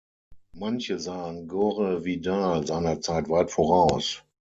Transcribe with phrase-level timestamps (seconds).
[0.55, 4.23] Manche sahen Gore Vidal seiner Zeit weit voraus.